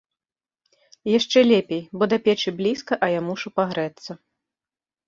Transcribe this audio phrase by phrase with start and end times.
[1.17, 4.11] Яшчэ лепей, бо да печы блізка, а я мушу пагрэцца.